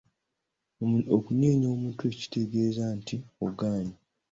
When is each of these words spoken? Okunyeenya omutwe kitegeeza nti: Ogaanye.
Okunyeenya 1.15 1.67
omutwe 1.75 2.05
kitegeeza 2.19 2.83
nti: 2.97 3.15
Ogaanye. 3.45 3.95